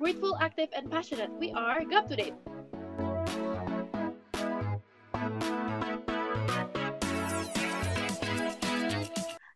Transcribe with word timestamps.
grateful, 0.00 0.32
active, 0.40 0.72
and 0.72 0.88
passionate. 0.90 1.28
We 1.36 1.52
are 1.52 1.84
Gap 1.84 2.08
Today. 2.08 2.32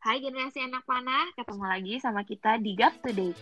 Hai 0.05 0.21
generasi 0.21 0.61
anak 0.69 0.85
panah, 0.85 1.33
ketemu 1.33 1.65
lagi 1.65 1.95
sama 1.97 2.29
kita 2.29 2.61
di 2.61 2.77
Gap 2.77 2.93
Today. 3.01 3.33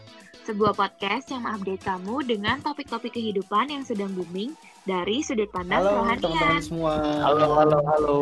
Sebuah 0.43 0.75
podcast 0.75 1.31
yang 1.31 1.47
mengupdate 1.47 1.87
kamu 1.87 2.27
dengan 2.27 2.59
topik-topik 2.59 3.15
kehidupan 3.15 3.71
yang 3.71 3.87
sedang 3.87 4.11
booming 4.11 4.59
dari 4.83 5.23
sudut 5.23 5.47
pandang 5.55 5.87
Halo 5.87 6.03
rohanian. 6.03 6.19
teman-teman 6.19 6.63
semua. 6.67 6.93
Halo, 7.23 7.47
halo, 7.55 7.79
halo. 7.87 8.19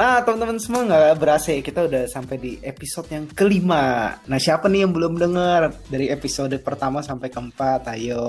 Nah 0.00 0.24
teman-teman 0.24 0.56
semua 0.56 0.80
nggak 0.88 1.20
berasa 1.20 1.52
ya, 1.52 1.60
kita 1.60 1.84
udah 1.92 2.08
sampai 2.08 2.36
di 2.40 2.52
episode 2.64 3.04
yang 3.12 3.28
kelima. 3.36 4.16
Nah 4.32 4.40
siapa 4.40 4.64
nih 4.72 4.88
yang 4.88 4.96
belum 4.96 5.20
dengar 5.20 5.76
dari 5.92 6.08
episode 6.08 6.56
pertama 6.64 7.04
sampai 7.04 7.28
keempat? 7.28 7.92
Ayo. 7.92 8.24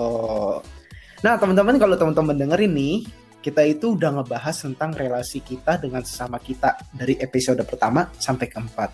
Nah 1.23 1.39
teman-teman 1.39 1.79
kalau 1.79 1.95
teman-teman 1.95 2.35
dengerin 2.35 2.75
nih, 2.75 3.07
kita 3.39 3.63
itu 3.71 3.95
udah 3.95 4.19
ngebahas 4.19 4.67
tentang 4.67 4.91
relasi 4.91 5.39
kita 5.39 5.79
dengan 5.79 6.03
sesama 6.03 6.43
kita 6.43 6.75
dari 6.91 7.15
episode 7.23 7.63
pertama 7.63 8.11
sampai 8.19 8.51
keempat. 8.51 8.91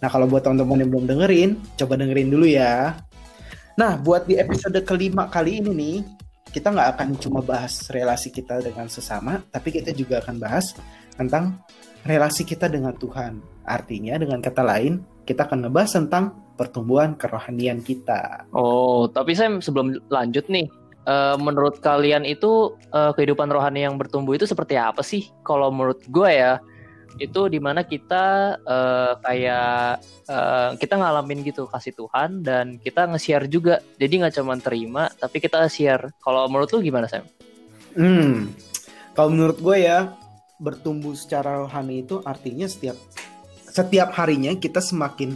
Nah 0.00 0.08
kalau 0.08 0.24
buat 0.24 0.40
teman-teman 0.40 0.88
yang 0.88 0.88
belum 0.88 1.04
dengerin, 1.04 1.50
coba 1.76 2.00
dengerin 2.00 2.32
dulu 2.32 2.48
ya. 2.48 2.96
Nah 3.78 3.98
buat 4.00 4.26
di 4.26 4.40
episode 4.40 4.78
kelima 4.82 5.30
kali 5.30 5.62
ini 5.62 5.70
nih, 5.70 5.96
kita 6.50 6.74
nggak 6.74 6.88
akan 6.98 7.08
cuma 7.22 7.40
bahas 7.44 7.86
relasi 7.94 8.34
kita 8.34 8.58
dengan 8.58 8.90
sesama, 8.90 9.38
tapi 9.54 9.70
kita 9.70 9.94
juga 9.94 10.18
akan 10.18 10.36
bahas 10.42 10.74
tentang 11.14 11.62
relasi 12.02 12.42
kita 12.42 12.66
dengan 12.66 12.96
Tuhan. 12.96 13.38
Artinya 13.62 14.18
dengan 14.18 14.42
kata 14.42 14.66
lain, 14.66 15.04
kita 15.22 15.46
akan 15.46 15.68
ngebahas 15.68 15.90
tentang 16.02 16.24
pertumbuhan 16.58 17.14
kerohanian 17.14 17.80
kita. 17.80 18.50
Oh, 18.50 19.06
tapi 19.06 19.32
saya 19.38 19.62
sebelum 19.62 19.94
lanjut 20.10 20.44
nih, 20.50 20.66
eh, 21.06 21.36
menurut 21.38 21.78
kalian 21.78 22.26
itu 22.26 22.74
eh, 22.90 23.12
kehidupan 23.14 23.48
rohani 23.48 23.86
yang 23.86 23.94
bertumbuh 23.94 24.34
itu 24.34 24.44
seperti 24.44 24.74
apa 24.74 25.06
sih? 25.06 25.30
Kalau 25.46 25.70
menurut 25.70 26.02
gue 26.10 26.30
ya, 26.34 26.58
itu 27.18 27.50
di 27.50 27.58
mana 27.58 27.82
kita 27.82 28.56
eh, 28.62 29.12
kayak 29.18 30.04
eh, 30.28 30.70
kita 30.78 30.94
ngalamin 31.00 31.42
gitu 31.42 31.66
kasih 31.66 31.96
Tuhan 31.96 32.44
dan 32.44 32.78
kita 32.78 33.10
nge-share 33.10 33.50
juga. 33.50 33.82
Jadi 33.98 34.22
nggak 34.22 34.34
cuma 34.38 34.54
terima, 34.60 35.08
tapi 35.18 35.42
kita 35.42 35.66
share. 35.66 36.14
Kalau 36.22 36.46
menurut 36.46 36.70
lu 36.70 36.84
gimana 36.84 37.10
Sam? 37.10 37.26
Hmm, 37.98 38.54
kalau 39.18 39.34
menurut 39.34 39.58
gue 39.58 39.76
ya, 39.82 40.14
bertumbuh 40.62 41.16
secara 41.18 41.58
rohani 41.64 42.06
itu 42.06 42.22
artinya 42.22 42.68
setiap 42.70 42.94
setiap 43.70 44.14
harinya 44.14 44.54
kita 44.54 44.78
semakin 44.78 45.34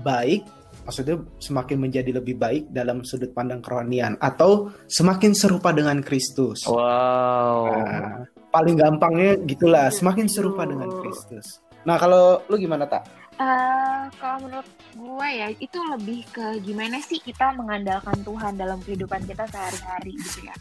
baik, 0.00 0.44
maksudnya 0.82 1.22
semakin 1.38 1.78
menjadi 1.78 2.18
lebih 2.18 2.38
baik 2.38 2.70
dalam 2.70 3.06
sudut 3.06 3.30
pandang 3.34 3.62
kerohanian 3.62 4.18
atau 4.18 4.70
semakin 4.86 5.32
serupa 5.32 5.70
dengan 5.70 6.02
Kristus. 6.02 6.66
Wow. 6.66 7.72
Nah, 7.72 8.26
paling 8.50 8.76
gampangnya 8.76 9.38
gitulah, 9.46 9.88
semakin 9.88 10.26
serupa 10.28 10.66
dengan 10.68 10.90
Kristus. 11.02 11.62
Nah, 11.82 11.98
kalau 11.98 12.42
lu 12.46 12.58
gimana 12.58 12.86
tak? 12.86 13.22
Eh, 13.42 14.02
kalau 14.20 14.44
menurut 14.44 14.68
gue 14.94 15.28
ya, 15.32 15.48
itu 15.56 15.78
lebih 15.88 16.20
ke 16.30 16.46
gimana 16.62 17.00
sih 17.00 17.18
kita 17.18 17.56
mengandalkan 17.56 18.20
Tuhan 18.22 18.54
dalam 18.60 18.78
kehidupan 18.84 19.24
kita 19.24 19.48
sehari-hari 19.48 20.14
gitu 20.20 20.46
ya. 20.46 20.56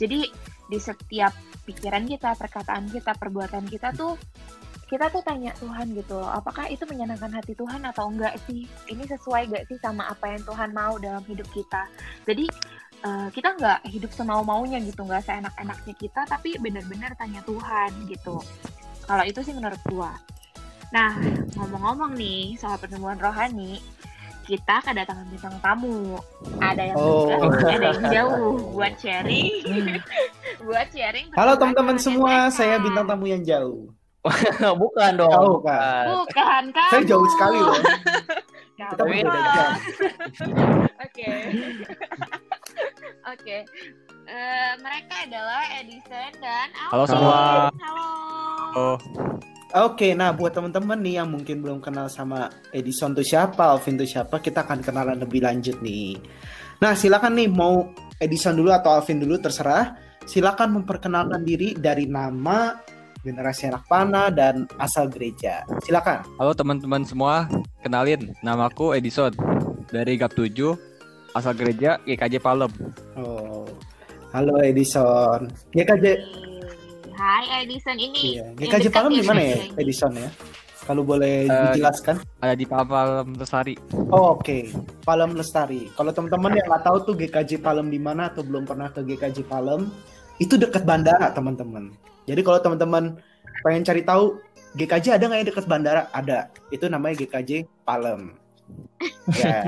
Jadi 0.00 0.26
di 0.66 0.78
setiap 0.80 1.30
pikiran 1.68 2.08
kita, 2.08 2.34
perkataan 2.34 2.90
kita, 2.90 3.14
perbuatan 3.14 3.68
kita 3.68 3.94
tuh 3.94 4.18
kita 4.86 5.10
tuh 5.10 5.18
tanya 5.26 5.50
Tuhan 5.58 5.98
gitu 5.98 6.14
loh, 6.22 6.30
apakah 6.30 6.70
itu 6.70 6.86
menyenangkan 6.86 7.34
hati 7.34 7.58
Tuhan 7.58 7.82
atau 7.82 8.06
enggak 8.06 8.38
sih? 8.46 8.70
Ini 8.86 9.02
sesuai 9.10 9.50
gak 9.50 9.64
sih 9.66 9.78
sama 9.82 10.06
apa 10.06 10.30
yang 10.30 10.42
Tuhan 10.46 10.70
mau 10.70 10.94
dalam 11.02 11.26
hidup 11.26 11.46
kita? 11.50 11.90
Jadi 12.22 12.46
eh, 13.02 13.28
kita 13.34 13.58
nggak 13.58 13.80
hidup 13.90 14.10
semau-maunya 14.14 14.78
gitu, 14.86 15.02
nggak 15.02 15.26
seenak-enaknya 15.26 15.94
kita, 15.98 16.22
tapi 16.30 16.54
benar-benar 16.62 17.18
tanya 17.18 17.42
Tuhan 17.42 17.90
gitu. 18.06 18.38
Kalau 19.06 19.24
itu 19.26 19.42
sih 19.42 19.54
menurut 19.54 19.78
gua. 19.90 20.14
Nah, 20.94 21.18
ngomong-ngomong 21.58 22.14
nih 22.14 22.54
soal 22.54 22.78
pertumbuhan 22.78 23.18
rohani, 23.18 23.82
kita 24.46 24.78
kedatangan 24.86 25.26
bintang 25.26 25.58
tamu. 25.58 26.14
Ada 26.62 26.94
yang 26.94 26.96
Oh. 26.96 27.26
dekat, 27.26 27.74
ada 27.74 27.86
yang 27.90 28.04
jauh 28.14 28.54
buat 28.78 28.94
sharing. 29.02 29.50
buat 30.66 30.86
sharing. 30.94 31.26
Halo 31.34 31.58
teman-teman 31.58 31.98
semua, 31.98 32.54
saya 32.54 32.78
bintang 32.78 33.10
tamu 33.10 33.26
yang 33.26 33.42
jauh. 33.42 33.90
bukan 34.82 35.10
dong. 35.16 35.32
Jauh, 35.32 35.56
Kak. 35.62 35.80
bukan. 35.80 36.04
Bukan 36.26 36.62
kamu. 36.74 36.90
Saya 36.92 37.02
jauh 37.06 37.28
sekali 37.36 37.58
loh. 37.58 37.78
Kita 38.76 39.02
berbeda 39.02 39.38
jam. 39.56 39.72
Oke. 41.06 41.26
Oke. 43.32 43.56
Eh, 44.26 44.72
mereka 44.82 45.14
adalah 45.22 45.62
Edison 45.80 46.32
dan 46.42 46.68
Alvin. 46.74 46.92
Halo 46.92 47.04
semua. 47.06 47.40
Halo. 47.72 48.06
Oh, 48.76 48.96
Oke, 49.76 50.14
nah 50.14 50.30
buat 50.30 50.54
teman-teman 50.54 50.98
nih 51.02 51.22
yang 51.22 51.28
mungkin 51.30 51.58
belum 51.58 51.82
kenal 51.82 52.06
sama 52.06 52.48
Edison 52.70 53.12
tuh 53.12 53.26
siapa, 53.26 53.76
Alvin 53.76 53.98
tuh 53.98 54.08
siapa, 54.08 54.38
kita 54.38 54.62
akan 54.62 54.78
kenalan 54.80 55.18
lebih 55.18 55.42
lanjut 55.42 55.82
nih. 55.82 56.16
Nah, 56.80 56.92
silakan 56.92 57.34
nih 57.34 57.48
mau 57.50 57.88
Edison 58.20 58.56
dulu 58.56 58.72
atau 58.72 58.94
Alvin 58.94 59.20
dulu 59.20 59.36
terserah. 59.40 59.96
Silakan 60.26 60.82
memperkenalkan 60.82 61.46
diri 61.46 61.78
dari 61.78 62.10
nama, 62.10 62.74
generasi 63.26 63.66
anak 63.66 63.82
panah 63.90 64.30
dan 64.30 64.70
asal 64.78 65.10
gereja. 65.10 65.66
Silakan. 65.82 66.22
halo 66.38 66.54
teman-teman 66.54 67.02
semua. 67.02 67.50
Kenalin, 67.82 68.30
namaku 68.40 68.94
Edison 68.94 69.34
dari 69.90 70.14
GAP 70.14 70.38
7, 70.38 70.78
asal 71.34 71.52
gereja 71.58 71.98
GKJ 72.06 72.38
Palem. 72.38 72.70
Oh. 73.18 73.66
Halo 74.30 74.62
Edison. 74.62 75.50
GKJ 75.74 76.06
Hai 77.16 77.64
Edison 77.64 77.96
ini. 77.96 78.36
Iya, 78.38 78.46
GKJ 78.54 78.86
Palem 78.92 79.10
di 79.10 79.24
mana 79.24 79.40
ya. 79.40 79.56
Edison 79.74 80.12
ya? 80.14 80.28
Kalau 80.86 81.02
boleh 81.02 81.48
Eh, 81.48 81.62
dijelaskan. 81.72 82.22
Ada 82.38 82.54
di 82.54 82.62
Palem 82.62 83.34
Lestari. 83.34 83.74
Oh, 84.12 84.38
Oke, 84.38 84.70
Palem 85.02 85.34
Lestari. 85.34 85.90
Kalau 85.90 86.14
teman-teman 86.14 86.54
yang 86.54 86.66
nggak 86.68 86.84
tahu 86.84 86.96
tuh 87.02 87.14
GKJ 87.16 87.58
Palem 87.58 87.90
di 87.90 87.98
mana 87.98 88.30
atau 88.30 88.46
belum 88.46 88.62
pernah 88.62 88.92
ke 88.92 89.02
GKJ 89.02 89.48
Palem, 89.48 89.90
itu 90.36 90.54
dekat 90.60 90.84
bandara 90.84 91.32
teman-teman. 91.32 91.92
Jadi 92.28 92.40
kalau 92.44 92.60
teman-teman 92.60 93.16
pengen 93.64 93.82
cari 93.86 94.02
tahu 94.04 94.36
GKJ 94.76 95.16
ada 95.16 95.24
nggak 95.30 95.40
ya 95.40 95.46
dekat 95.48 95.64
bandara? 95.64 96.02
Ada. 96.12 96.52
Itu 96.68 96.90
namanya 96.92 97.24
GKJ 97.24 97.64
Palem. 97.84 98.36
Ya, 99.38 99.62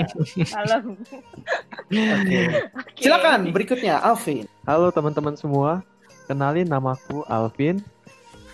Halo. 0.55 0.95
oke. 1.91 2.43
Silakan 2.99 3.51
berikutnya 3.51 3.99
Alvin. 4.03 4.47
Halo 4.67 4.91
teman-teman 4.95 5.35
semua, 5.39 5.83
kenalin 6.27 6.67
namaku 6.67 7.23
Alvin. 7.31 7.79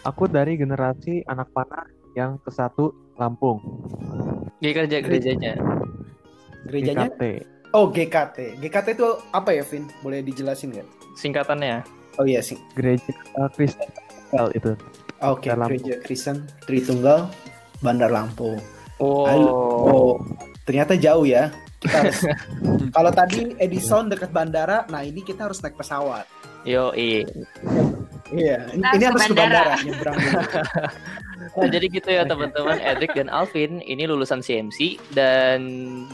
Aku 0.05 0.29
dari 0.29 0.61
generasi 0.61 1.25
anak 1.29 1.49
panah 1.57 1.89
yang 2.13 2.37
ke 2.41 2.53
satu 2.53 2.93
Lampung, 3.17 3.63
Gereja 4.59 4.99
gerejanya. 5.01 5.55
Gerejanya? 6.67 7.07
GKT. 7.13 7.23
Oh, 7.71 7.87
GKT. 7.91 8.59
GKT 8.59 8.87
itu 8.97 9.09
apa 9.31 9.51
ya, 9.55 9.63
Vin? 9.63 9.87
Boleh 10.03 10.25
dijelasin 10.25 10.75
nggak? 10.75 10.89
Singkatannya. 11.15 12.04
Oh 12.19 12.27
iya 12.27 12.41
sih. 12.41 12.59
Gereja 12.79 13.11
uh, 13.39 13.51
Kristen 13.51 13.89
Tunggal 14.31 14.47
itu. 14.55 14.73
Oke, 15.23 15.49
Lampung. 15.51 15.79
Gereja 15.79 15.95
Kristen 16.03 16.37
Tritunggal 16.67 17.31
Bandar 17.83 18.11
Lampung. 18.11 18.59
Oh. 19.03 19.27
Halo. 19.27 19.51
Oh, 19.91 20.13
ternyata 20.63 20.95
jauh 20.95 21.27
ya. 21.27 21.51
Kita 21.83 21.97
harus 22.01 22.19
kalau 22.97 23.11
tadi 23.13 23.53
Edison 23.61 24.09
dekat 24.09 24.31
bandara, 24.31 24.87
nah 24.89 25.05
ini 25.05 25.21
kita 25.21 25.51
harus 25.51 25.61
naik 25.61 25.77
pesawat. 25.77 26.25
Yo, 26.65 26.97
iya. 26.97 27.29
Iya, 28.33 28.73
ini, 28.73 29.05
harus 29.05 29.21
ke 29.29 29.31
ke 29.31 29.37
bandara, 29.37 29.77
bandara. 29.77 29.85
nyebrang. 29.85 30.17
Nah, 31.53 31.69
jadi 31.69 31.87
gitu 31.93 32.09
ya 32.09 32.25
teman-teman, 32.25 32.81
Edric 32.81 33.13
dan 33.13 33.29
Alvin 33.29 33.85
ini 33.85 34.09
lulusan 34.09 34.41
CMC 34.41 34.97
dan 35.13 35.61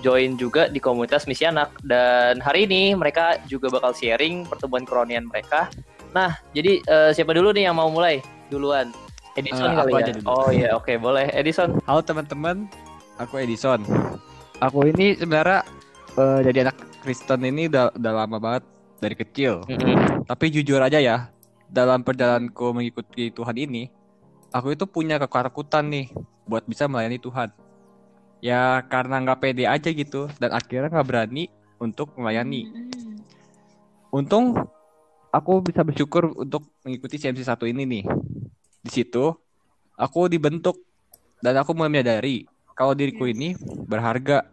join 0.02 0.34
juga 0.34 0.66
di 0.66 0.82
komunitas 0.82 1.30
misi 1.30 1.46
anak 1.46 1.70
dan 1.86 2.42
hari 2.42 2.66
ini 2.66 2.98
mereka 2.98 3.38
juga 3.46 3.70
bakal 3.70 3.94
sharing 3.94 4.42
pertumbuhan 4.42 4.82
kerohanian 4.82 5.30
mereka. 5.30 5.70
Nah, 6.10 6.34
jadi 6.50 6.82
eh, 6.82 7.10
siapa 7.14 7.30
dulu 7.30 7.54
nih 7.54 7.70
yang 7.70 7.78
mau 7.78 7.86
mulai 7.86 8.18
duluan? 8.50 8.90
Edison 9.38 9.70
Eh, 9.70 9.76
kali 9.78 9.90
aku 9.94 9.96
ya. 9.96 10.02
aja 10.02 10.12
dulu. 10.18 10.26
Oh 10.26 10.48
iya, 10.50 10.68
oke 10.74 10.92
boleh. 10.98 11.30
Edison. 11.30 11.78
Halo 11.86 12.02
teman-teman, 12.02 12.66
aku 13.14 13.38
Edison. 13.38 13.86
Aku 14.58 14.90
ini 14.90 15.14
sebenarnya 15.14 15.62
eh, 16.18 16.38
jadi 16.50 16.58
anak 16.66 16.76
Kristen 17.06 17.46
ini 17.46 17.70
udah, 17.70 17.94
udah 17.94 18.12
lama 18.12 18.36
banget 18.42 18.64
dari 18.98 19.14
kecil. 19.14 19.62
Tapi 20.26 20.50
jujur 20.50 20.82
aja 20.82 20.98
ya, 20.98 21.30
dalam 21.70 22.02
perjalananku 22.02 22.74
mengikuti 22.74 23.30
Tuhan 23.30 23.54
ini, 23.56 23.86
aku 24.50 24.74
itu 24.74 24.84
punya 24.86 25.18
ketakutan 25.18 25.86
nih 25.90 26.06
buat 26.46 26.66
bisa 26.66 26.90
melayani 26.90 27.18
Tuhan. 27.22 27.50
Ya 28.40 28.82
karena 28.88 29.20
nggak 29.20 29.40
pede 29.40 29.64
aja 29.68 29.90
gitu, 29.92 30.26
dan 30.40 30.56
akhirnya 30.56 30.88
nggak 30.90 31.08
berani 31.08 31.52
untuk 31.78 32.12
melayani. 32.16 32.68
Hmm. 32.68 33.18
Untung 34.10 34.58
aku 35.30 35.62
bisa 35.62 35.86
bersyukur 35.86 36.34
untuk 36.34 36.66
mengikuti 36.82 37.16
CMC 37.16 37.46
1 37.46 37.70
ini 37.70 37.82
nih. 37.86 38.04
Di 38.82 38.90
situ 38.90 39.32
aku 39.94 40.26
dibentuk 40.26 40.80
dan 41.40 41.56
aku 41.60 41.76
mulai 41.76 41.92
menyadari 42.00 42.48
kalau 42.74 42.96
diriku 42.96 43.28
ini 43.28 43.54
berharga 43.60 44.48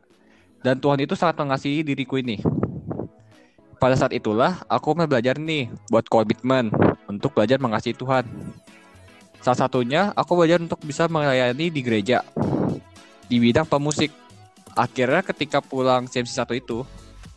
dan 0.61 0.77
Tuhan 0.83 0.99
itu 0.99 1.15
sangat 1.15 1.39
mengasihi 1.39 1.83
diriku 1.83 2.19
ini. 2.19 2.39
pada 3.77 3.93
saat 3.93 4.09
itulah 4.09 4.57
aku 4.65 4.97
mulai 4.97 5.05
belajar 5.05 5.37
nih 5.37 5.69
buat 5.93 6.09
komitmen 6.09 6.73
untuk 7.05 7.37
belajar 7.37 7.61
mengasihi 7.61 7.93
Tuhan. 7.93 8.25
Salah 9.41 9.59
satunya 9.67 10.01
aku 10.17 10.35
belajar 10.35 10.59
untuk 10.59 10.81
bisa 10.83 11.07
melayani 11.07 11.71
di 11.71 11.81
gereja 11.81 12.21
di 13.27 13.37
bidang 13.39 13.67
pemusik. 13.67 14.11
Akhirnya 14.77 15.25
ketika 15.25 15.59
pulang 15.59 16.05
CMC 16.05 16.37
1 16.37 16.53
itu, 16.53 16.85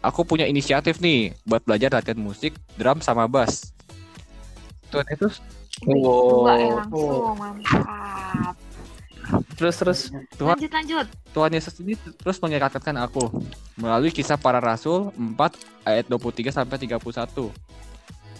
aku 0.04 0.28
punya 0.28 0.44
inisiatif 0.44 1.00
nih 1.00 1.32
buat 1.48 1.64
belajar 1.64 1.88
latihan 1.96 2.20
musik, 2.20 2.52
drum 2.76 3.00
sama 3.00 3.24
bass. 3.24 3.72
Tuhan 4.90 5.06
itu 5.14 5.28
ya 5.30 5.60
Wow. 5.88 6.44
langsung, 6.44 7.40
mantap. 7.40 8.54
Terus 9.56 9.74
terus. 9.80 10.00
Tuhan 10.36 10.58
Lanjut 10.58 10.72
lanjut. 10.74 11.06
Tuhan 11.30 11.50
Yesus 11.54 11.74
ini 11.80 11.94
terus 12.20 12.36
mengingatkan 12.42 12.96
aku 12.98 13.30
melalui 13.78 14.10
kisah 14.10 14.36
para 14.36 14.58
rasul 14.58 15.14
4 15.14 15.56
ayat 15.86 16.04
23 16.10 16.52
sampai 16.52 16.76
31. 16.76 17.48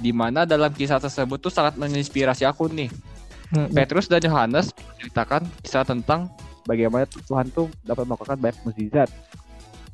Di 0.01 0.11
mana 0.13 0.45
dalam 0.45 0.73
kisah 0.73 1.01
tersebut 1.01 1.39
tuh 1.41 1.53
sangat 1.53 1.81
menginspirasi 1.81 2.45
aku 2.45 2.69
nih. 2.69 2.93
Petrus 3.51 4.07
dan 4.07 4.23
Yohanes 4.23 4.71
menceritakan 4.71 5.43
kisah 5.67 5.83
tentang 5.83 6.31
bagaimana 6.71 7.03
Tuhan 7.07 7.51
tuh 7.51 7.67
dapat 7.83 8.07
melakukan 8.07 8.39
banyak 8.39 8.59
mukjizat 8.63 9.11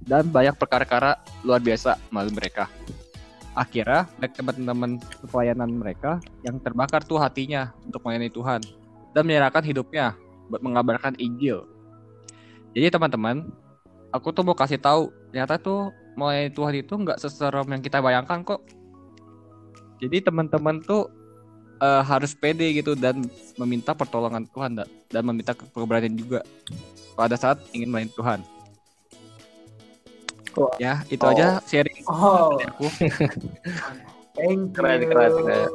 dan 0.05 0.29
banyak 0.29 0.53
perkara-perkara 0.61 1.17
luar 1.41 1.61
biasa 1.65 1.97
melalui 2.13 2.37
mereka. 2.37 2.69
Akhirnya, 3.57 4.05
baik 4.21 4.37
teman-teman 4.37 5.01
pelayanan 5.33 5.73
mereka 5.73 6.21
yang 6.45 6.61
terbakar 6.61 7.01
tuh 7.01 7.17
hatinya 7.17 7.73
untuk 7.89 8.05
melayani 8.05 8.29
Tuhan 8.29 8.61
dan 9.17 9.23
menyerahkan 9.25 9.65
hidupnya 9.65 10.13
buat 10.53 10.61
mengabarkan 10.61 11.17
Injil. 11.17 11.65
Jadi 12.77 12.93
teman-teman, 12.93 13.49
aku 14.13 14.37
tuh 14.37 14.45
mau 14.45 14.53
kasih 14.53 14.77
tahu 14.77 15.09
ternyata 15.33 15.57
tuh 15.57 15.89
melayani 16.21 16.53
Tuhan 16.53 16.75
itu 16.77 16.93
nggak 16.93 17.17
seserem 17.17 17.65
yang 17.73 17.81
kita 17.81 18.05
bayangkan 18.05 18.45
kok. 18.45 18.61
Jadi 20.05 20.29
teman-teman 20.29 20.85
tuh 20.85 21.09
eh, 21.77 22.03
harus 22.03 22.33
pede 22.33 22.67
gitu 22.73 22.93
dan 22.93 23.21
meminta 23.57 23.93
pertolongan 23.93 24.45
Tuhan 24.47 24.77
dan, 24.77 24.89
dan 25.07 25.23
meminta 25.23 25.53
keberanian 25.53 26.13
juga 26.13 26.41
pada 27.13 27.35
saat 27.35 27.57
ingin 27.71 27.89
melayani 27.89 28.13
Tuhan. 28.13 28.41
Wah. 30.57 30.73
Ya, 30.77 31.05
itu 31.07 31.21
Oh. 31.21 31.31
aja 31.31 31.61
sharing 31.65 32.01
Oh, 32.07 32.57
dari 32.57 32.65
aku. 32.65 32.85
thank 34.37 34.65
you. 34.65 34.73
Keren 34.73 35.01
keren 35.05 35.31
keren. 35.35 35.69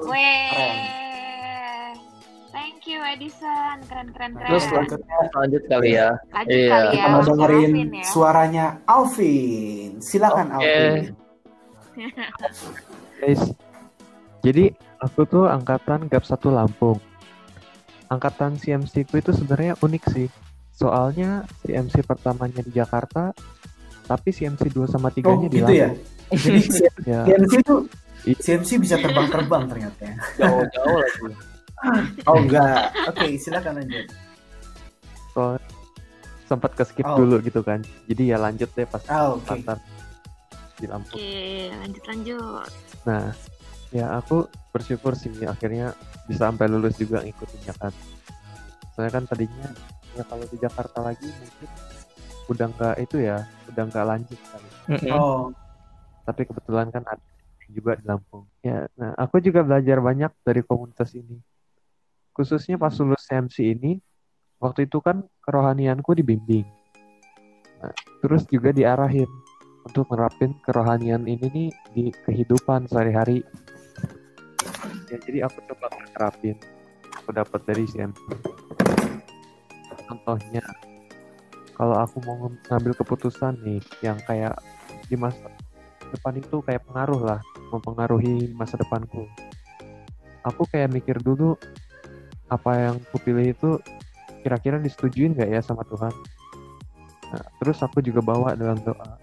Thank 2.51 2.85
you 2.85 2.99
Edison. 2.99 3.77
Keren 3.85 4.09
keren 4.09 4.31
keren. 4.33 4.49
Terus 4.49 4.63
Selanjutnya 4.65 5.17
Lanjut 5.31 5.63
kali 5.65 5.89
ya. 5.93 6.09
Lanjut 6.33 6.49
Iya. 6.51 6.67
kali 6.67 6.81
ya. 6.81 6.91
kita 6.91 7.07
mau 7.07 7.21
dengerin 7.23 7.61
Alvin 7.69 7.89
ya. 7.93 8.03
suaranya 8.05 8.65
Alvin. 8.85 9.89
Silakan 10.01 10.47
Oke. 10.51 10.65
Alvin. 10.65 11.05
guys. 13.21 13.41
Jadi 14.41 14.69
aku 14.97 15.23
tuh 15.23 15.45
angkatan 15.45 16.05
GAP 16.05 16.23
1 16.23 16.37
Lampung. 16.49 16.97
Angkatan 18.07 18.55
CMC 18.55 19.07
ku 19.07 19.15
itu 19.15 19.31
sebenarnya 19.31 19.77
unik 19.77 20.03
sih. 20.09 20.27
Soalnya 20.71 21.45
CMC 21.61 22.01
pertamanya 22.01 22.59
di 22.59 22.71
Jakarta, 22.71 23.31
tapi 24.03 24.29
CMC 24.29 24.67
2 24.67 24.89
sama 24.89 25.07
3 25.09 25.23
Oh, 25.23 25.37
di 25.39 25.47
gitu 25.53 25.71
ya. 25.71 25.89
Lampung. 25.89 26.33
Jadi 26.33 26.59
Ya, 27.11 27.19
CMC 27.23 27.53
itu 27.59 27.75
CMC 28.35 28.69
bisa 28.79 28.95
terbang-terbang 28.97 29.63
ternyata 29.67 30.01
ya. 30.01 30.15
Jauh-jauh 30.39 30.97
lagi. 30.97 31.21
Oh 32.29 32.37
enggak. 32.37 32.93
Oke, 33.09 33.33
silakan 33.35 33.81
lanjut. 33.81 34.05
soalnya 35.33 35.65
sempat 36.45 36.77
ke 36.77 36.83
skip 36.83 37.01
Oh. 37.03 37.17
dulu 37.17 37.41
gitu 37.41 37.63
kan. 37.63 37.81
Jadi 38.05 38.29
ya 38.29 38.37
lanjut 38.37 38.69
deh 38.69 38.85
pas 38.85 39.01
Ah, 39.07 39.33
oke. 39.33 39.41
angkatan 39.41 39.81
di 40.75 40.85
Lampung. 40.85 41.17
Oke, 41.17 41.33
lanjut 41.73 42.03
lanjut. 42.05 42.69
Nah, 43.01 43.33
ya 43.91 44.17
aku 44.17 44.47
bersyukur 44.71 45.13
sih 45.19 45.31
akhirnya 45.43 45.91
bisa 46.25 46.47
sampai 46.47 46.71
lulus 46.71 46.95
juga 46.95 47.23
ngikutinnya 47.23 47.75
kan. 47.75 47.93
Soalnya 48.95 49.11
kan 49.19 49.23
tadinya 49.27 49.67
ya 50.15 50.23
kalau 50.27 50.43
di 50.47 50.57
Jakarta 50.59 50.99
lagi 51.03 51.27
mungkin 51.27 51.69
udah 52.51 52.67
nggak 52.75 52.95
itu 53.03 53.17
ya, 53.23 53.47
udah 53.71 53.83
nggak 53.87 54.05
lanjut 54.07 54.39
kan. 54.51 54.61
Mm-mm. 54.91 55.11
Oh, 55.15 55.43
Tapi 56.27 56.41
kebetulan 56.47 56.91
kan 56.91 57.03
ada 57.07 57.23
juga 57.71 57.95
di 57.95 58.03
Lampung. 58.03 58.43
Ya, 58.59 58.91
nah 58.99 59.15
aku 59.15 59.39
juga 59.39 59.63
belajar 59.63 60.03
banyak 60.03 60.31
dari 60.43 60.61
komunitas 60.61 61.15
ini. 61.15 61.39
Khususnya 62.35 62.75
pas 62.75 62.91
lulus 62.99 63.23
CMC 63.27 63.75
ini, 63.75 63.99
waktu 64.59 64.87
itu 64.87 64.99
kan 64.99 65.23
kerohanianku 65.43 66.11
dibimbing. 66.15 66.67
Nah, 67.81 67.95
terus 68.21 68.45
juga 68.51 68.75
diarahin 68.75 69.27
untuk 69.87 70.05
nerapin 70.13 70.53
kerohanian 70.61 71.25
ini 71.25 71.47
nih 71.49 71.69
di 71.95 72.03
kehidupan 72.27 72.85
sehari-hari. 72.85 73.41
Ya, 75.11 75.19
jadi 75.19 75.43
aku 75.43 75.59
coba 75.67 75.91
terapin. 76.15 76.55
Aku 77.19 77.35
dapat 77.35 77.59
dari 77.67 77.83
CMC. 77.83 78.15
Contohnya, 80.07 80.63
kalau 81.75 81.99
aku 81.99 82.23
mau 82.23 82.47
ngambil 82.71 82.95
keputusan 82.95 83.59
nih 83.59 83.83
yang 83.99 84.15
kayak 84.23 84.55
di 85.11 85.19
masa 85.19 85.51
depan 86.15 86.39
itu 86.39 86.63
kayak 86.63 86.87
pengaruh 86.87 87.19
lah, 87.19 87.39
mempengaruhi 87.75 88.55
masa 88.55 88.79
depanku. 88.79 89.27
Aku 90.47 90.63
kayak 90.71 90.95
mikir 90.95 91.19
dulu 91.19 91.59
apa 92.47 92.71
yang 92.91 92.95
kupilih 93.11 93.51
itu 93.51 93.79
kira-kira 94.43 94.79
disetujuin 94.79 95.35
nggak 95.35 95.51
ya 95.51 95.61
sama 95.63 95.83
Tuhan. 95.87 96.11
Nah, 97.31 97.43
terus 97.63 97.79
aku 97.79 98.03
juga 98.03 98.19
bawa 98.19 98.55
dalam 98.55 98.79
doa, 98.83 99.19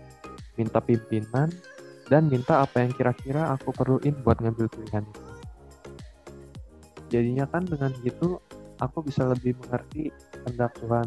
minta 0.56 0.80
pimpinan 0.80 1.52
dan 2.08 2.28
minta 2.28 2.64
apa 2.64 2.80
yang 2.84 2.92
kira-kira 2.96 3.52
aku 3.52 3.72
perluin 3.72 4.16
buat 4.24 4.40
ngambil 4.40 4.68
pilihan 4.72 5.04
itu. 5.04 5.27
Jadinya 7.08 7.48
kan 7.48 7.64
dengan 7.64 7.92
gitu 8.04 8.36
aku 8.78 9.00
bisa 9.02 9.24
lebih 9.24 9.56
mengerti 9.64 10.12
kehendak 10.32 10.72
Tuhan. 10.78 11.06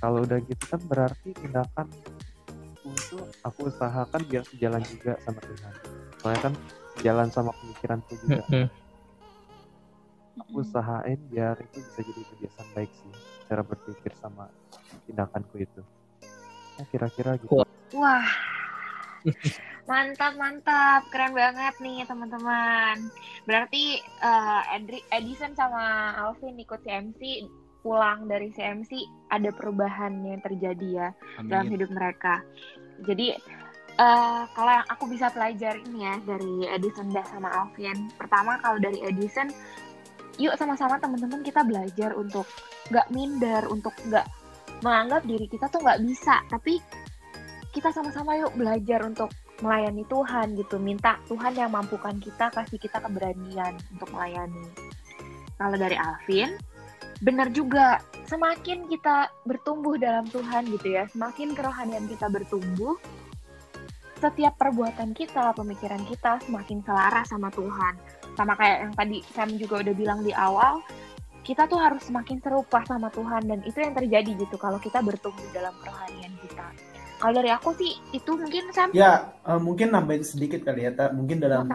Kalau 0.00 0.24
udah 0.24 0.40
gitu 0.40 0.64
kan 0.64 0.80
berarti 0.88 1.36
tindakan 1.36 1.86
untuk 2.80 3.28
aku 3.44 3.68
usahakan 3.68 4.24
biar 4.24 4.44
sejalan 4.48 4.80
juga 4.88 5.12
sama 5.20 5.40
Tuhan. 5.44 5.74
Soalnya 6.20 6.40
kan 6.40 6.54
jalan 7.04 7.28
sama 7.28 7.52
pemikiranku 7.60 8.12
juga. 8.24 8.44
Aku 10.40 10.64
usahain 10.64 11.20
biar 11.28 11.60
itu 11.60 11.84
bisa 11.84 12.00
jadi 12.00 12.22
kebiasaan 12.32 12.68
baik 12.72 12.90
sih. 12.96 13.12
Cara 13.44 13.60
berpikir 13.60 14.12
sama 14.16 14.48
tindakanku 15.04 15.60
itu. 15.60 15.82
Ya, 16.80 16.84
kira-kira 16.88 17.36
gitu. 17.36 17.60
Wah. 17.92 18.24
Mantap, 19.90 20.38
mantap. 20.38 21.02
Keren 21.10 21.34
banget 21.34 21.74
nih, 21.82 22.06
teman-teman. 22.06 23.10
Berarti 23.42 23.98
eh, 23.98 24.74
Edri, 24.78 25.02
Edison 25.10 25.50
sama 25.58 26.14
Alvin 26.14 26.54
ikut 26.62 26.78
CMC, 26.86 27.50
pulang 27.82 28.30
dari 28.30 28.54
CMC, 28.54 29.02
ada 29.34 29.50
perubahan 29.50 30.22
yang 30.22 30.38
terjadi 30.46 30.88
ya 30.94 31.08
dalam 31.42 31.66
Amin. 31.66 31.74
hidup 31.74 31.90
mereka. 31.90 32.38
Jadi, 33.02 33.34
eh, 33.98 34.42
kalau 34.54 34.70
yang 34.78 34.86
aku 34.86 35.10
bisa 35.10 35.26
pelajarin 35.34 35.90
ya 35.98 36.14
dari 36.22 36.70
Edison 36.70 37.10
dan 37.10 37.26
sama 37.26 37.50
Alvin. 37.50 38.14
Pertama, 38.14 38.62
kalau 38.62 38.78
dari 38.78 39.02
Edison, 39.02 39.50
yuk 40.38 40.54
sama-sama 40.54 41.02
teman-teman 41.02 41.42
kita 41.42 41.66
belajar 41.66 42.14
untuk 42.14 42.46
nggak 42.94 43.10
minder, 43.10 43.66
untuk 43.66 43.92
nggak 44.06 44.30
menganggap 44.86 45.26
diri 45.26 45.50
kita 45.50 45.66
tuh 45.66 45.82
nggak 45.82 45.98
bisa, 46.06 46.46
tapi 46.46 46.78
kita 47.74 47.90
sama-sama 47.90 48.38
yuk 48.38 48.54
belajar 48.54 49.02
untuk 49.02 49.34
melayani 49.60 50.04
Tuhan 50.08 50.56
gitu, 50.56 50.76
minta 50.80 51.20
Tuhan 51.28 51.56
yang 51.56 51.70
mampukan 51.72 52.16
kita, 52.18 52.52
kasih 52.52 52.80
kita 52.80 53.00
keberanian 53.00 53.76
untuk 53.94 54.08
melayani. 54.12 54.66
Kalau 55.60 55.76
dari 55.76 55.96
Alvin, 55.96 56.56
benar 57.20 57.52
juga, 57.52 58.00
semakin 58.24 58.88
kita 58.88 59.28
bertumbuh 59.44 60.00
dalam 60.00 60.24
Tuhan 60.28 60.68
gitu 60.72 60.96
ya, 60.96 61.04
semakin 61.12 61.52
kerohanian 61.52 62.08
kita 62.08 62.32
bertumbuh, 62.32 62.96
setiap 64.20 64.56
perbuatan 64.60 65.16
kita, 65.16 65.56
pemikiran 65.56 66.04
kita 66.08 66.40
semakin 66.44 66.84
selaras 66.84 67.32
sama 67.32 67.48
Tuhan. 67.52 67.96
Sama 68.36 68.52
kayak 68.56 68.78
yang 68.88 68.94
tadi 68.96 69.18
Sam 69.32 69.56
juga 69.56 69.80
udah 69.80 69.94
bilang 69.96 70.20
di 70.24 70.32
awal, 70.36 70.84
kita 71.40 71.64
tuh 71.66 71.80
harus 71.80 72.04
semakin 72.04 72.38
serupa 72.40 72.84
sama 72.84 73.08
Tuhan 73.10 73.48
dan 73.48 73.60
itu 73.64 73.80
yang 73.80 73.96
terjadi 73.96 74.44
gitu 74.44 74.60
kalau 74.60 74.76
kita 74.76 75.00
bertumbuh 75.00 75.44
dalam 75.56 75.72
kerohanian 75.80 76.36
kita. 76.44 76.68
Kalau 77.20 77.34
dari 77.36 77.52
aku 77.52 77.76
sih 77.76 77.92
itu 78.16 78.32
mungkin 78.32 78.72
Sam 78.72 78.88
ya 78.96 79.28
eh, 79.44 79.60
mungkin 79.60 79.92
nambahin 79.92 80.24
sedikit 80.24 80.64
kali 80.64 80.88
ya, 80.88 80.92
Tak. 80.96 81.12
Mungkin 81.12 81.36
dalam 81.36 81.68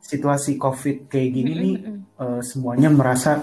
situasi 0.00 0.60
COVID 0.60 1.08
kayak 1.08 1.30
gini 1.32 1.52
nih, 1.56 1.74
eh, 1.96 2.40
semuanya 2.44 2.92
merasa, 2.92 3.40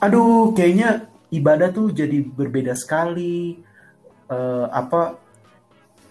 aduh, 0.00 0.52
kayaknya 0.52 1.08
ibadah 1.32 1.72
tuh 1.72 1.92
jadi 1.92 2.20
berbeda 2.20 2.76
sekali. 2.76 3.56
Eh, 4.28 4.66
apa? 4.68 5.16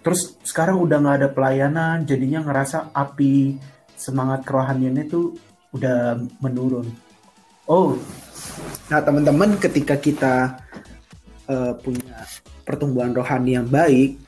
Terus 0.05 0.37
sekarang 0.45 0.81
udah 0.81 0.97
nggak 1.01 1.17
ada 1.21 1.29
pelayanan, 1.33 2.05
jadinya 2.05 2.45
ngerasa 2.45 2.93
api 2.93 3.57
semangat 3.97 4.45
kerohaniannya 4.45 5.05
tuh 5.09 5.33
udah 5.73 6.17
menurun. 6.41 6.85
Oh, 7.65 7.97
nah 8.93 9.01
teman-teman, 9.01 9.57
ketika 9.57 9.97
kita 9.97 10.61
eh, 11.49 11.73
punya 11.81 12.21
pertumbuhan 12.65 13.13
rohani 13.13 13.57
yang 13.57 13.69
baik, 13.69 14.24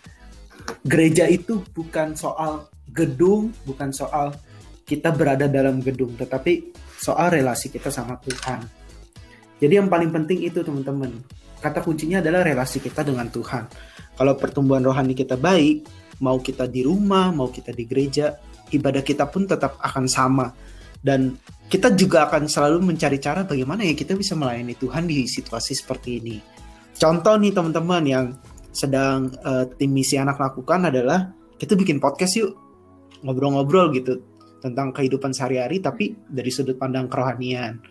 gereja 0.83 1.27
itu 1.27 1.63
bukan 1.71 2.15
soal 2.15 2.67
gedung, 2.91 3.53
bukan 3.67 3.91
soal 3.91 4.33
kita 4.87 5.11
berada 5.11 5.51
dalam 5.51 5.83
gedung, 5.83 6.15
tetapi 6.15 6.71
soal 6.97 7.35
relasi 7.35 7.67
kita 7.67 7.91
sama 7.91 8.15
Tuhan. 8.23 8.63
Jadi 9.57 9.73
yang 9.73 9.91
paling 9.91 10.13
penting 10.13 10.47
itu 10.47 10.63
teman-teman. 10.63 11.11
Kata 11.57 11.81
kuncinya 11.81 12.21
adalah 12.21 12.45
relasi 12.45 12.77
kita 12.79 13.01
dengan 13.01 13.27
Tuhan. 13.27 13.65
Kalau 14.15 14.33
pertumbuhan 14.37 14.85
rohani 14.85 15.17
kita 15.17 15.35
baik, 15.35 15.89
mau 16.21 16.37
kita 16.37 16.69
di 16.69 16.85
rumah, 16.85 17.33
mau 17.33 17.49
kita 17.49 17.73
di 17.73 17.83
gereja, 17.85 18.37
ibadah 18.69 19.01
kita 19.01 19.25
pun 19.27 19.49
tetap 19.49 19.81
akan 19.81 20.05
sama. 20.05 20.53
Dan 20.97 21.35
kita 21.67 21.93
juga 21.93 22.29
akan 22.29 22.47
selalu 22.47 22.93
mencari 22.93 23.17
cara 23.19 23.43
bagaimana 23.43 23.83
ya 23.83 23.93
kita 23.93 24.15
bisa 24.15 24.33
melayani 24.33 24.77
Tuhan 24.77 25.03
di 25.09 25.27
situasi 25.27 25.73
seperti 25.75 26.09
ini. 26.23 26.37
Contoh 26.97 27.37
nih 27.37 27.53
teman-teman 27.53 28.03
yang 28.07 28.25
sedang 28.77 29.33
uh, 29.41 29.65
tim 29.73 29.89
misi 29.89 30.21
anak 30.21 30.37
lakukan 30.37 30.93
adalah 30.93 31.33
kita 31.57 31.73
bikin 31.73 31.97
podcast 31.97 32.37
yuk. 32.37 32.53
Ngobrol-ngobrol 33.25 33.89
gitu 33.97 34.21
tentang 34.61 34.93
kehidupan 34.93 35.33
sehari-hari 35.33 35.81
tapi 35.81 36.13
dari 36.29 36.53
sudut 36.53 36.77
pandang 36.77 37.09
kerohanian. 37.09 37.81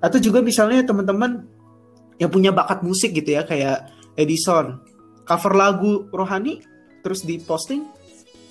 Atau 0.00 0.16
juga 0.24 0.40
misalnya 0.40 0.80
teman-teman 0.88 1.44
yang 2.16 2.32
punya 2.32 2.48
bakat 2.48 2.80
musik 2.80 3.12
gitu 3.12 3.36
ya 3.36 3.44
kayak 3.44 3.92
Edison. 4.16 4.80
Cover 5.28 5.52
lagu 5.52 6.08
rohani 6.08 6.64
terus 7.04 7.28
diposting 7.28 7.84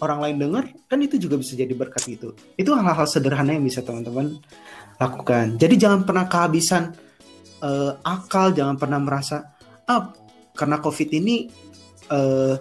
orang 0.02 0.20
lain 0.22 0.38
dengar 0.38 0.64
kan 0.86 1.02
itu 1.02 1.18
juga 1.18 1.42
bisa 1.42 1.58
jadi 1.58 1.74
berkat 1.74 2.06
gitu. 2.06 2.38
Itu 2.54 2.78
hal-hal 2.78 3.10
sederhana 3.10 3.58
yang 3.58 3.66
bisa 3.66 3.82
teman-teman 3.82 4.38
lakukan. 5.02 5.58
Jadi 5.58 5.76
jangan 5.82 6.06
pernah 6.06 6.30
kehabisan 6.30 6.94
uh, 7.66 7.98
akal 8.06 8.54
jangan 8.54 8.78
pernah 8.78 9.02
merasa 9.02 9.58
ah 9.90 10.14
karena 10.54 10.78
covid 10.78 11.10
ini 11.14 11.50
uh, 12.12 12.56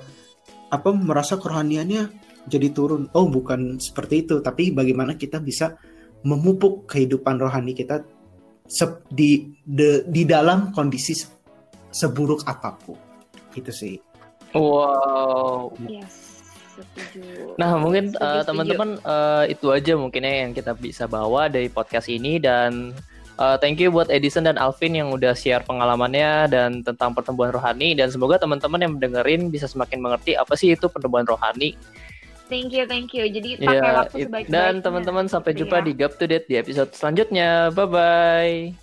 apa 0.71 0.89
merasa 0.95 1.37
kerohaniannya 1.37 2.09
jadi 2.47 2.71
turun 2.73 3.11
oh 3.13 3.27
bukan 3.27 3.77
seperti 3.83 4.25
itu 4.25 4.39
tapi 4.41 4.71
bagaimana 4.71 5.19
kita 5.19 5.43
bisa 5.43 5.77
memupuk 6.25 6.87
kehidupan 6.87 7.37
rohani 7.43 7.75
kita 7.75 8.07
di 9.11 9.51
de, 9.67 10.07
di 10.07 10.23
dalam 10.23 10.71
kondisi 10.71 11.19
seburuk 11.91 12.47
apa 12.47 12.79
pun 12.79 12.97
itu 13.59 13.73
sih 13.75 13.97
Wow. 14.51 15.71
Yes. 15.87 16.43
Setuju. 16.75 17.55
Nah, 17.61 17.77
mungkin 17.79 18.11
Setuju, 18.11 18.25
uh, 18.25 18.31
setuju. 18.41 18.47
teman-teman 18.49 18.91
uh, 19.05 19.45
itu 19.47 19.67
aja 19.71 19.93
mungkin 19.95 20.27
ya 20.27 20.35
yang 20.47 20.53
kita 20.57 20.73
bisa 20.75 21.05
bawa 21.07 21.47
dari 21.47 21.69
podcast 21.71 22.09
ini 22.11 22.41
dan 22.43 22.97
uh, 23.41 23.57
thank 23.57 23.81
you 23.81 23.89
buat 23.89 24.13
Edison 24.13 24.45
dan 24.45 24.61
Alvin 24.61 24.93
yang 24.95 25.09
udah 25.11 25.33
share 25.33 25.65
pengalamannya 25.65 26.53
dan 26.53 26.71
tentang 26.85 27.17
pertumbuhan 27.17 27.51
rohani 27.51 27.97
dan 27.97 28.13
semoga 28.13 28.37
teman-teman 28.37 28.85
yang 28.85 28.93
mendengarin 28.95 29.49
bisa 29.49 29.65
semakin 29.67 29.99
mengerti 29.99 30.37
apa 30.37 30.55
sih 30.55 30.77
itu 30.77 30.87
pertumbuhan 30.87 31.25
rohani. 31.25 31.75
Thank 32.51 32.75
you, 32.75 32.83
thank 32.85 33.15
you. 33.15 33.31
Jadi 33.31 33.63
pakai 33.63 33.79
Ya, 33.79 33.95
waktu 33.95 34.17
sebaik-baiknya. 34.27 34.51
dan 34.51 34.73
teman-teman 34.83 35.27
sampai 35.31 35.55
jumpa 35.55 35.81
ya. 35.81 35.87
di 35.87 35.93
Gap 35.95 36.19
to 36.19 36.27
Date 36.27 36.47
di 36.51 36.59
episode 36.59 36.91
selanjutnya. 36.93 37.71
Bye 37.71 37.87
bye. 37.89 38.81